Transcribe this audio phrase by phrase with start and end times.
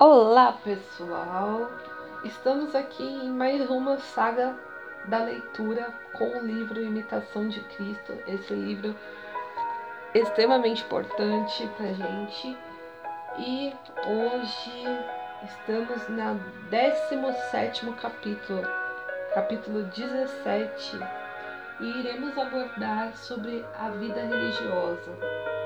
[0.00, 1.68] Olá pessoal,
[2.22, 4.54] estamos aqui em mais uma saga
[5.06, 8.94] da leitura com o livro Imitação de Cristo, esse livro
[10.14, 12.56] extremamente importante pra gente.
[13.38, 13.74] E
[14.06, 14.84] hoje
[15.42, 16.34] estamos no
[16.70, 18.62] 17 capítulo,
[19.34, 20.96] capítulo 17,
[21.80, 25.57] e iremos abordar sobre a vida religiosa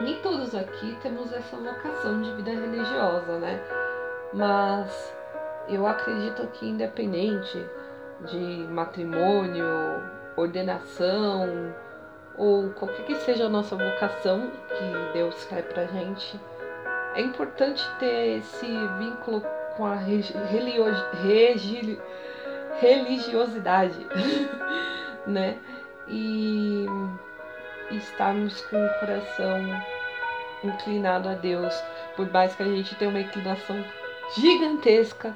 [0.00, 3.60] nem todos aqui temos essa vocação de vida religiosa, né?
[4.32, 5.14] Mas
[5.68, 7.64] eu acredito que independente
[8.26, 9.66] de matrimônio,
[10.36, 11.74] ordenação
[12.36, 16.38] ou qualquer que seja a nossa vocação que Deus quer pra gente,
[17.14, 18.66] é importante ter esse
[18.98, 19.42] vínculo
[19.76, 19.96] com a
[22.80, 24.06] religiosidade,
[25.26, 25.58] né?
[26.08, 26.86] E
[27.90, 29.82] estarmos com o coração
[30.64, 31.74] inclinado a Deus,
[32.16, 33.84] por mais que a gente tenha uma inclinação
[34.36, 35.34] gigantesca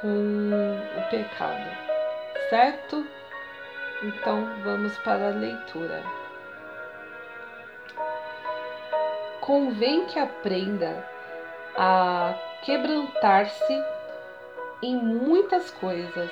[0.00, 0.50] com
[0.98, 1.70] o pecado,
[2.48, 3.06] certo?
[4.02, 6.02] Então vamos para a leitura.
[9.40, 11.04] Convém que aprenda
[11.76, 13.84] a quebrantar-se
[14.82, 16.30] em muitas coisas,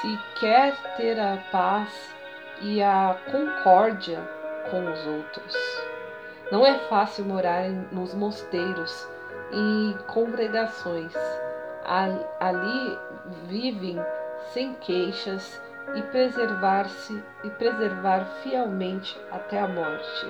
[0.00, 2.14] se quer ter a paz
[2.60, 4.37] e a concórdia
[4.70, 5.54] com os outros.
[6.50, 9.08] Não é fácil morar nos mosteiros
[9.52, 11.12] e congregações.
[11.84, 12.98] Ali
[13.46, 13.98] vivem
[14.52, 15.60] sem queixas
[15.94, 20.26] e preservar-se e preservar fielmente até a morte.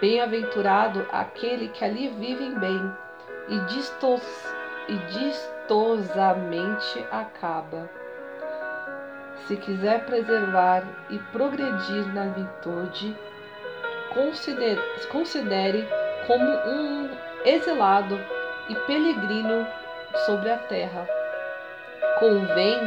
[0.00, 2.92] Bem-aventurado aquele que ali vive bem
[3.48, 4.22] e, distos,
[4.88, 7.88] e distosamente acaba.
[9.46, 13.16] Se quiser preservar e progredir na virtude,
[14.16, 15.86] considere, considere
[16.26, 17.10] como um
[17.44, 18.18] exilado
[18.68, 19.66] e peregrino
[20.24, 21.06] sobre a terra.
[22.18, 22.80] Convém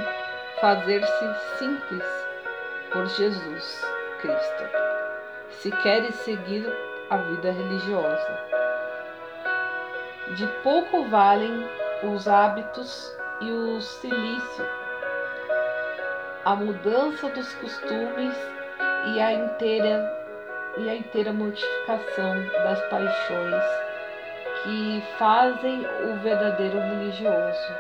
[0.60, 2.04] fazer-se simples
[2.92, 3.88] por Jesus
[4.20, 4.64] Cristo,
[5.52, 6.66] se queres seguir
[7.12, 8.50] a vida religiosa.
[10.36, 11.70] De pouco valem
[12.04, 14.66] os hábitos e o silício,
[16.44, 18.36] a mudança dos costumes
[19.14, 20.19] e a inteira
[20.78, 23.64] e a inteira mortificação das paixões
[24.64, 27.74] que fazem o verdadeiro religioso.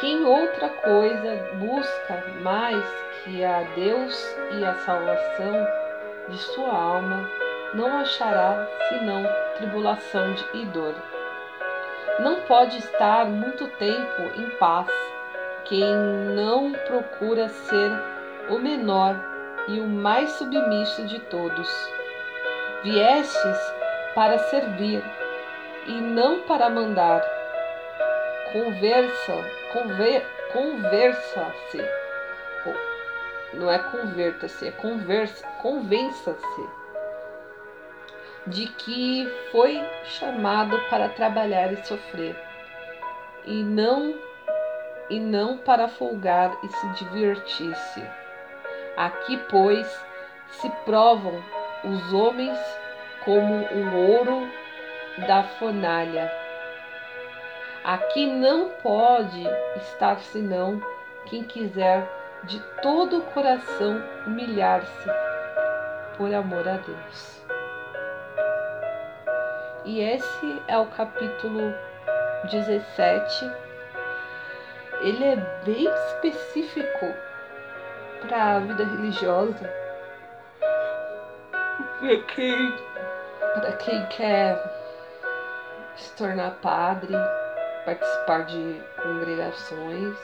[0.00, 2.84] Quem outra coisa busca mais
[3.22, 5.66] que a Deus e a salvação
[6.28, 7.28] de sua alma,
[7.74, 9.24] não achará senão
[9.56, 10.94] tribulação e dor.
[12.20, 14.88] Não pode estar muito tempo em paz
[15.64, 15.96] quem
[16.34, 17.90] não procura ser
[18.50, 19.33] o menor
[19.68, 21.68] e o mais submisso de todos.
[22.82, 23.74] Viestes
[24.14, 25.02] para servir
[25.86, 27.22] e não para mandar.
[28.52, 29.32] Conversa,
[29.72, 31.84] conver, conversa-se.
[33.54, 36.84] Não é converta-se, é conversa, convença-se
[38.46, 42.36] de que foi chamado para trabalhar e sofrer,
[43.44, 44.14] e não
[45.08, 48.23] e não para folgar e se divertir-se.
[48.96, 49.86] Aqui, pois,
[50.48, 51.42] se provam
[51.84, 52.58] os homens
[53.24, 54.48] como o ouro
[55.26, 56.30] da fornalha.
[57.82, 59.44] Aqui não pode
[59.76, 60.80] estar senão
[61.26, 62.08] quem quiser
[62.44, 65.10] de todo o coração humilhar-se
[66.16, 67.44] por amor a Deus.
[69.84, 71.74] E esse é o capítulo
[72.50, 73.50] 17.
[75.02, 77.06] Ele é bem específico
[78.28, 79.70] para a vida religiosa.
[81.98, 82.74] Para quem,
[83.54, 84.58] para quem quer
[85.96, 87.14] se tornar padre,
[87.84, 90.16] participar de congregações.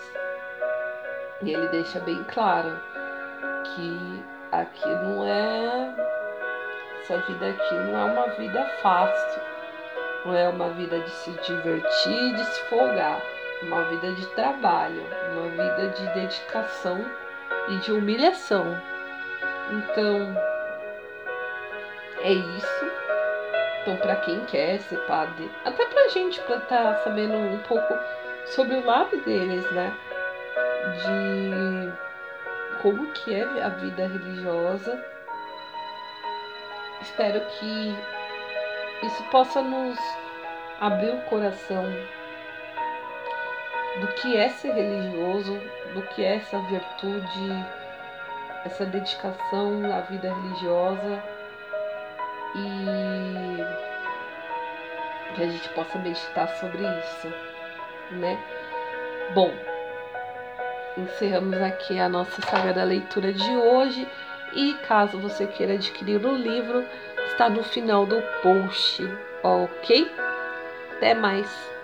[1.43, 2.79] E ele deixa bem claro
[3.65, 5.95] que aqui não é.
[7.01, 9.43] Essa vida aqui não é uma vida fácil.
[10.25, 13.21] Não é uma vida de se divertir, de se folgar.
[13.63, 16.99] Uma vida de trabalho, uma vida de dedicação
[17.71, 18.77] e de humilhação.
[19.71, 20.37] Então,
[22.23, 22.91] é isso.
[23.83, 27.95] Então, para quem quer ser padre, até pra gente pra estar tá sabendo um pouco
[28.47, 29.97] sobre o lado deles, né?
[31.03, 35.03] De como que é a vida religiosa.
[37.01, 37.95] Espero que
[39.03, 39.99] isso possa nos
[40.81, 41.85] abrir o coração
[43.99, 45.61] do que é ser religioso,
[45.95, 47.67] do que é essa virtude,
[48.65, 51.23] essa dedicação à vida religiosa
[52.55, 53.91] e
[55.35, 57.29] que a gente possa meditar sobre isso,
[58.13, 58.39] né?
[59.35, 59.53] Bom,
[60.97, 64.07] encerramos aqui a nossa saga da leitura de hoje
[64.53, 66.85] e caso você queira adquirir o livro,
[67.27, 69.03] está no final do post,
[69.43, 70.11] ok?
[70.97, 71.80] Até mais!